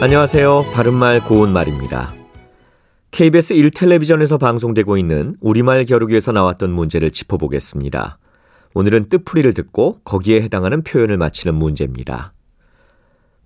안녕하세요. 0.00 0.66
바른말 0.72 1.24
고운말입니다. 1.24 2.14
KBS 3.10 3.54
1텔레비전에서 3.54 4.38
방송되고 4.38 4.96
있는 4.96 5.34
우리말 5.40 5.86
겨루기에서 5.86 6.30
나왔던 6.30 6.70
문제를 6.70 7.10
짚어보겠습니다. 7.10 8.18
오늘은 8.74 9.08
뜻풀이를 9.08 9.54
듣고 9.54 9.98
거기에 10.04 10.40
해당하는 10.40 10.84
표현을 10.84 11.16
맞히는 11.16 11.56
문제입니다. 11.56 12.32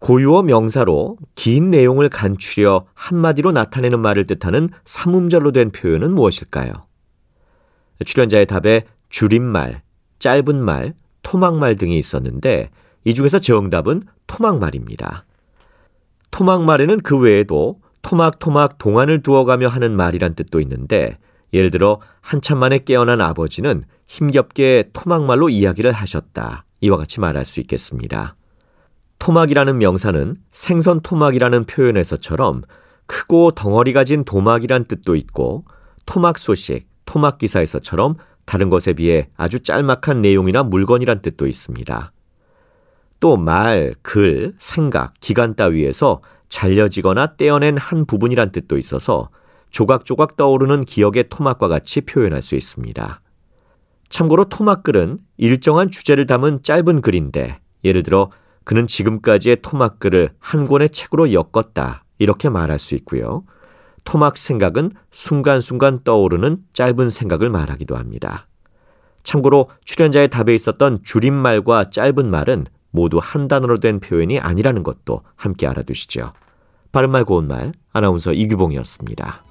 고유어 0.00 0.42
명사로 0.42 1.18
긴 1.36 1.70
내용을 1.70 2.08
간추려 2.08 2.84
한마디로 2.94 3.52
나타내는 3.52 4.00
말을 4.00 4.26
뜻하는 4.26 4.70
삼음절로 4.84 5.52
된 5.52 5.70
표현은 5.70 6.12
무엇일까요? 6.12 6.72
출연자의 8.04 8.46
답에 8.46 8.86
줄임말, 9.08 9.82
짧은 10.18 10.56
말, 10.56 10.94
토막말 11.22 11.76
등이 11.76 11.96
있었는데 11.96 12.70
이 13.04 13.14
중에서 13.14 13.38
정답은 13.38 14.02
토막말입니다. 14.26 15.26
토막말에는 16.30 17.00
그 17.00 17.16
외에도 17.18 17.80
토막토막 18.02 18.78
동안을 18.78 19.22
두어가며 19.22 19.68
하는 19.68 19.94
말이란 19.96 20.34
뜻도 20.34 20.60
있는데 20.60 21.18
예를 21.52 21.70
들어 21.70 22.00
한참 22.20 22.58
만에 22.58 22.78
깨어난 22.78 23.20
아버지는 23.20 23.84
힘겹게 24.06 24.90
토막말로 24.92 25.48
이야기를 25.48 25.92
하셨다. 25.92 26.64
이와 26.80 26.96
같이 26.96 27.20
말할 27.20 27.44
수 27.44 27.60
있겠습니다. 27.60 28.36
토막이라는 29.18 29.78
명사는 29.78 30.36
생선 30.50 31.00
토막이라는 31.00 31.64
표현에서처럼 31.66 32.62
크고 33.06 33.50
덩어리 33.50 33.92
가 33.92 34.04
진 34.04 34.24
도막이란 34.24 34.84
뜻도 34.86 35.14
있고 35.16 35.64
토막 36.06 36.38
소식, 36.38 36.86
토막 37.04 37.38
기사에서처럼 37.38 38.14
다른 38.46 38.70
것에 38.70 38.94
비해 38.94 39.28
아주 39.36 39.60
짤막한 39.60 40.20
내용이나 40.20 40.62
물건이란 40.62 41.20
뜻도 41.20 41.46
있습니다. 41.46 42.12
또 43.20 43.36
말, 43.36 43.94
글, 44.02 44.54
생각, 44.58 45.14
기간 45.20 45.54
따위에서 45.54 46.22
잘려지거나 46.48 47.36
떼어낸 47.36 47.76
한 47.76 48.06
부분이란 48.06 48.50
뜻도 48.50 48.76
있어서 48.78 49.28
조각조각 49.70 50.36
떠오르는 50.36 50.84
기억의 50.84 51.28
토막과 51.28 51.68
같이 51.68 52.00
표현할 52.00 52.42
수 52.42 52.56
있습니다. 52.56 53.20
참고로 54.08 54.46
토막글은 54.46 55.18
일정한 55.36 55.90
주제를 55.90 56.26
담은 56.26 56.62
짧은 56.62 57.00
글인데 57.02 57.58
예를 57.84 58.02
들어 58.02 58.30
그는 58.64 58.86
지금까지의 58.86 59.58
토막글을 59.62 60.30
한 60.38 60.66
권의 60.66 60.90
책으로 60.90 61.32
엮었다 61.32 62.04
이렇게 62.18 62.48
말할 62.48 62.78
수 62.78 62.94
있고요. 62.96 63.44
토막 64.04 64.36
생각은 64.36 64.92
순간순간 65.10 66.00
떠오르는 66.02 66.58
짧은 66.72 67.10
생각을 67.10 67.50
말하기도 67.50 67.96
합니다. 67.96 68.48
참고로 69.22 69.68
출연자의 69.84 70.28
답에 70.28 70.54
있었던 70.54 71.00
줄임말과 71.04 71.90
짧은 71.90 72.30
말은 72.30 72.66
모두 72.90 73.18
한 73.20 73.48
단어로 73.48 73.78
된 73.78 74.00
표현이 74.00 74.38
아니라는 74.38 74.82
것도 74.82 75.22
함께 75.36 75.66
알아두시죠. 75.66 76.32
바른말 76.92 77.24
고운말 77.24 77.72
아나운서 77.92 78.32
이규봉이었습니다. 78.32 79.49